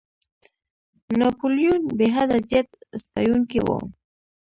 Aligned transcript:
ناپولیون 1.19 1.81
بېحده 1.97 2.37
زیات 2.47 2.67
ستایونکی 3.03 3.59
وو. 3.65 3.77